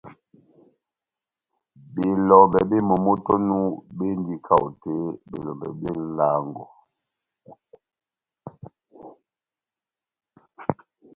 [1.93, 3.57] Belɔmbɛ bep momó tɛ́h onu
[3.97, 4.67] béndini kaho
[5.29, 6.63] belɔmbɛ bé nʼlángo.